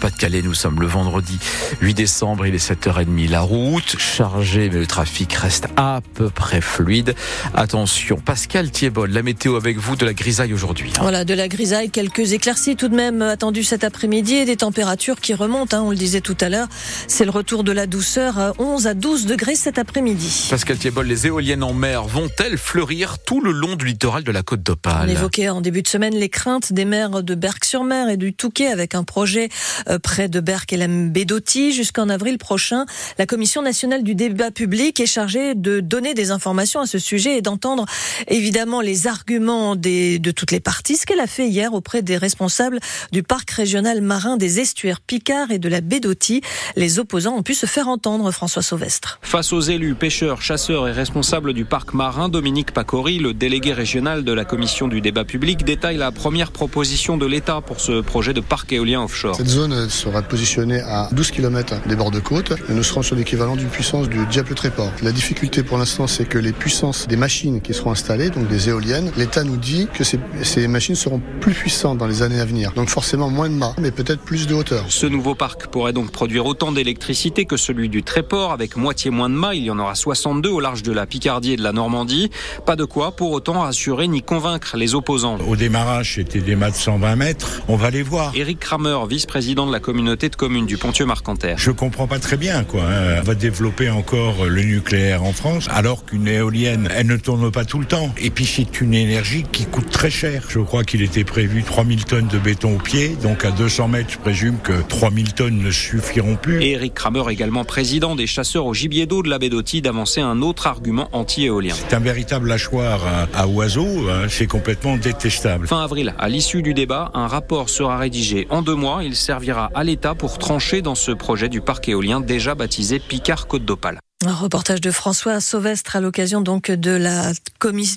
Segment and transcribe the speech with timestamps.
[0.00, 0.40] Nord-Pas-de-Calais.
[0.42, 1.38] Nous sommes le vendredi
[1.82, 3.28] 8 décembre, il est 7h30.
[3.28, 7.14] La route chargée, mais le trafic reste à peu près fluide.
[7.54, 10.92] Attention, Pascal Thiebol, la météo avec vous de la grisaille aujourd'hui.
[11.00, 15.20] Voilà, de la grisaille, quelques éclaircies tout de même attendues cet après-midi et des températures
[15.20, 16.68] qui remontent, hein, on le disait tout à l'heure.
[17.06, 20.48] C'est le retour de la douceur, 11 à 12 degrés cet après-midi.
[20.48, 24.42] Pascal Thiebol, les éoliennes en mer vont-elles fleurir tout le long du littoral de la
[24.42, 25.08] côte d'Opale?
[25.08, 28.68] On évoquait en début de semaine les craintes des maires de Berck-sur-Mer et du Touquet
[28.68, 29.50] avec un projet
[29.89, 31.72] euh, près de Berck et la Bédotti.
[31.72, 32.86] Jusqu'en avril prochain,
[33.18, 37.38] la Commission nationale du débat public est chargée de donner des informations à ce sujet
[37.38, 37.86] et d'entendre
[38.28, 40.96] évidemment les arguments des, de toutes les parties.
[40.96, 42.80] Ce qu'elle a fait hier auprès des responsables
[43.12, 46.42] du parc régional marin des estuaires Picard et de la Bédotti.
[46.76, 49.18] Les opposants ont pu se faire entendre, François Sauvestre.
[49.22, 54.24] Face aux élus, pêcheurs, chasseurs et responsables du parc marin, Dominique Pacori, le délégué régional
[54.24, 58.32] de la Commission du débat public, détaille la première proposition de l'État pour ce projet
[58.32, 59.36] de parc éolien offshore.
[59.36, 62.52] Cette zone sera positionnée à 12 km des bords de côte.
[62.68, 64.92] Nous serons sur l'équivalent d'une puissance du Diable Tréport.
[65.02, 68.68] La difficulté pour l'instant, c'est que les puissances des machines qui seront installées, donc des
[68.68, 72.44] éoliennes, l'État nous dit que ces, ces, machines seront plus puissantes dans les années à
[72.44, 72.72] venir.
[72.72, 74.84] Donc forcément moins de mâts, mais peut-être plus de hauteur.
[74.88, 79.30] Ce nouveau parc pourrait donc produire autant d'électricité que celui du Tréport, avec moitié moins
[79.30, 79.54] de mâts.
[79.54, 82.30] Il y en aura 62 au large de la Picardie et de la Normandie.
[82.66, 85.38] Pas de quoi pour autant rassurer ni convaincre les opposants.
[85.46, 87.62] Au démarrage, c'était des mâts de 120 mètres.
[87.68, 88.32] On va les voir.
[88.34, 91.56] Éric Kramer, vice-président de la communauté de communes du Pontieux-Marcanterre.
[91.58, 92.82] Je comprends pas très bien, quoi.
[92.82, 93.20] Hein.
[93.20, 97.64] On va développer encore le nucléaire en France, alors qu'une éolienne, elle ne tourne pas
[97.64, 98.12] tout le temps.
[98.18, 100.44] Et puis c'est une énergie qui coûte très cher.
[100.48, 104.10] Je crois qu'il était prévu 3000 tonnes de béton au pied, donc à 200 mètres,
[104.10, 106.62] je présume que 3000 tonnes ne suffiront plus.
[106.62, 110.20] Et Éric Kramer, également président des chasseurs au gibier d'eau de la baie d'Oti, d'avancer
[110.20, 111.74] un autre argument anti-éolien.
[111.76, 114.26] C'est un véritable hachoir à, à oiseaux, hein.
[114.28, 115.68] c'est complètement détestable.
[115.68, 119.04] Fin avril, à l'issue du débat, un rapport sera rédigé en deux mois.
[119.04, 123.64] Il servira à l'État pour trancher dans ce projet du parc éolien déjà baptisé Picard-Côte
[123.64, 123.98] d'Opale.
[124.26, 127.32] Un reportage de François Sauvestre à l'occasion donc de la,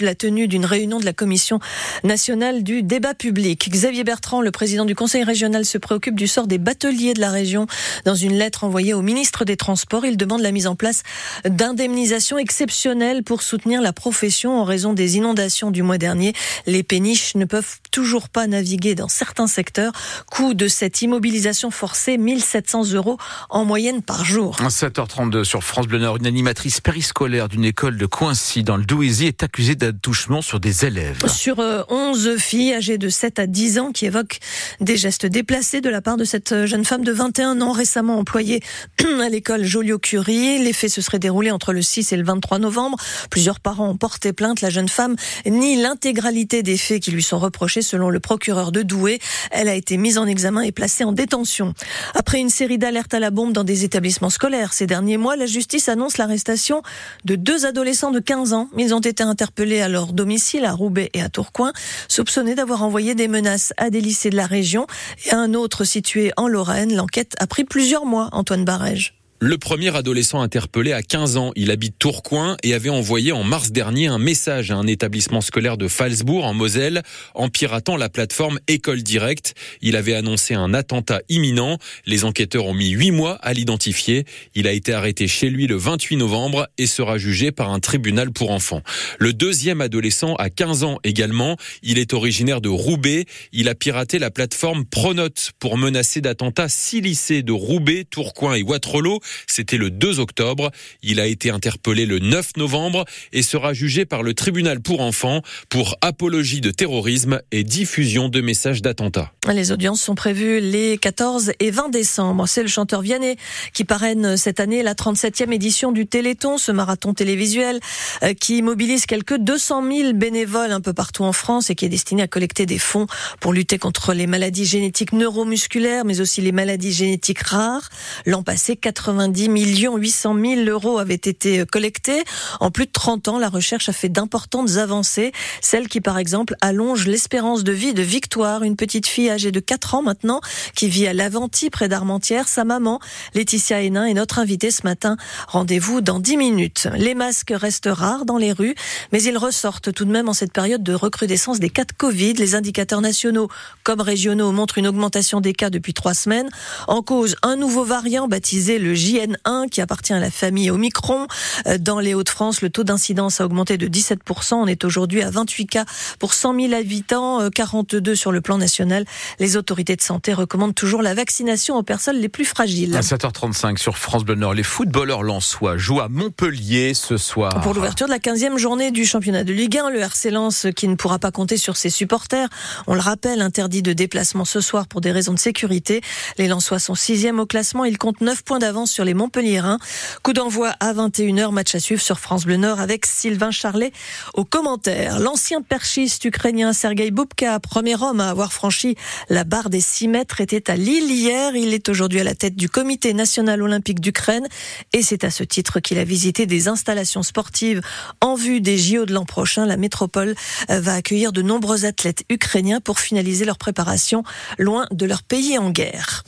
[0.00, 1.60] la tenue d'une réunion de la Commission
[2.04, 3.70] nationale du débat public.
[3.70, 7.30] Xavier Bertrand, le président du Conseil régional, se préoccupe du sort des bateliers de la
[7.30, 7.66] région.
[8.04, 11.04] Dans une lettre envoyée au ministre des Transports, il demande la mise en place
[11.46, 16.34] d'indemnisations exceptionnelles pour soutenir la profession en raison des inondations du mois dernier.
[16.66, 19.92] Les péniches ne peuvent toujours pas naviguer dans certains secteurs.
[20.30, 23.16] Coût de cette immobilisation forcée, 1700 euros
[23.48, 24.58] en moyenne par jour.
[24.60, 29.42] 7h32 sur France Bleu Une animatrice périscolaire d'une école de Coincy dans le Douaisis est
[29.42, 31.26] accusée d'attouchement sur des élèves.
[31.28, 34.38] Sur 11 filles âgées de 7 à 10 ans qui évoquent
[34.80, 38.60] des gestes déplacés de la part de cette jeune femme de 21 ans récemment employée
[39.22, 40.58] à l'école Joliot-Curie.
[40.58, 42.98] Les faits se seraient déroulés entre le 6 et le 23 novembre.
[43.30, 44.60] Plusieurs parents ont porté plainte.
[44.62, 45.16] La jeune femme
[45.46, 49.20] nie l'intégralité des faits qui lui sont reprochés selon le procureur de Douai.
[49.50, 51.74] Elle a été mise en examen et placée en détention.
[52.14, 55.46] Après une série d'alertes à la bombe dans des établissements scolaires ces derniers mois, la
[55.46, 56.82] justice a annonce l'arrestation
[57.26, 58.70] de deux adolescents de 15 ans.
[58.78, 61.74] Ils ont été interpellés à leur domicile à Roubaix et à Tourcoing,
[62.08, 64.86] soupçonnés d'avoir envoyé des menaces à des lycées de la région
[65.26, 66.96] et à un autre situé en Lorraine.
[66.96, 69.19] L'enquête a pris plusieurs mois, Antoine Barège.
[69.42, 73.72] Le premier adolescent interpellé à 15 ans, il habite Tourcoing et avait envoyé en mars
[73.72, 77.00] dernier un message à un établissement scolaire de Falsbourg en Moselle
[77.34, 79.54] en piratant la plateforme École Directe.
[79.80, 81.78] Il avait annoncé un attentat imminent.
[82.04, 84.26] Les enquêteurs ont mis 8 mois à l'identifier.
[84.54, 88.32] Il a été arrêté chez lui le 28 novembre et sera jugé par un tribunal
[88.32, 88.82] pour enfants.
[89.18, 91.56] Le deuxième adolescent a 15 ans également.
[91.82, 93.24] Il est originaire de Roubaix.
[93.52, 98.62] Il a piraté la plateforme Pronote pour menacer d'attentats six lycées de Roubaix, Tourcoing et
[98.62, 99.18] Waterloo.
[99.46, 100.70] C'était le 2 octobre.
[101.02, 105.42] Il a été interpellé le 9 novembre et sera jugé par le tribunal pour enfants
[105.68, 109.32] pour apologie de terrorisme et diffusion de messages d'attentat.
[109.52, 112.46] Les audiences sont prévues les 14 et 20 décembre.
[112.46, 113.36] C'est le chanteur Vianney
[113.72, 117.80] qui parraine cette année la 37e édition du Téléthon, ce marathon télévisuel
[118.22, 121.88] euh, qui mobilise quelques 200 000 bénévoles un peu partout en France et qui est
[121.88, 123.06] destiné à collecter des fonds
[123.40, 127.88] pour lutter contre les maladies génétiques neuromusculaires, mais aussi les maladies génétiques rares.
[128.26, 132.22] L'an passé, 80 90 millions 800 000 euros avaient été collectés.
[132.60, 135.32] En plus de 30 ans, la recherche a fait d'importantes avancées.
[135.60, 139.60] Celle qui, par exemple, allonge l'espérance de vie de Victoire, une petite fille âgée de
[139.60, 140.40] 4 ans maintenant,
[140.74, 142.48] qui vit à Laventie, près d'Armentières.
[142.48, 143.00] Sa maman,
[143.34, 145.16] Laetitia Hénin, est notre invitée ce matin.
[145.48, 146.88] Rendez-vous dans 10 minutes.
[146.94, 148.74] Les masques restent rares dans les rues,
[149.12, 152.34] mais ils ressortent tout de même en cette période de recrudescence des cas de Covid.
[152.34, 153.48] Les indicateurs nationaux
[153.84, 156.48] comme régionaux montrent une augmentation des cas depuis trois semaines.
[156.88, 161.26] En cause, un nouveau variant baptisé le J JN1 qui appartient à la famille Omicron.
[161.66, 164.54] Euh, dans les Hauts-de-France, le taux d'incidence a augmenté de 17%.
[164.54, 165.84] On est aujourd'hui à 28 cas
[166.18, 169.04] pour 100 000 habitants, 42 sur le plan national.
[169.38, 172.96] Les autorités de santé recommandent toujours la vaccination aux personnes les plus fragiles.
[172.96, 177.60] À 7h35 sur France Bleu Nord, les footballeurs lensois jouent à Montpellier ce soir.
[177.62, 180.88] Pour l'ouverture de la 15e journée du championnat de Ligue 1, le RC Lens qui
[180.88, 182.48] ne pourra pas compter sur ses supporters.
[182.86, 186.00] On le rappelle, interdit de déplacement ce soir pour des raisons de sécurité.
[186.38, 187.84] Les Lensois sont sixième au classement.
[187.84, 189.78] Ils comptent 9 points d'avance sur les Montpelliérains.
[190.22, 193.92] Coup d'envoi à 21h, match à suivre sur France Bleu Nord avec Sylvain Charlet
[194.34, 195.18] au commentaire.
[195.18, 198.96] L'ancien perchiste ukrainien Sergei Boubka, premier homme à avoir franchi
[199.28, 201.54] la barre des 6 mètres, était à Lille hier.
[201.54, 204.46] Il est aujourd'hui à la tête du comité national olympique d'Ukraine
[204.92, 207.80] et c'est à ce titre qu'il a visité des installations sportives
[208.20, 209.66] en vue des JO de l'an prochain.
[209.66, 210.34] La métropole
[210.70, 214.22] euh, va accueillir de nombreux athlètes ukrainiens pour finaliser leur préparation
[214.58, 216.24] loin de leur pays en guerre.